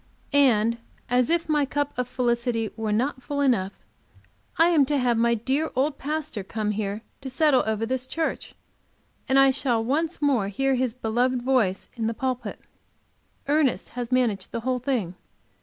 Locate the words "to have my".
4.85-5.35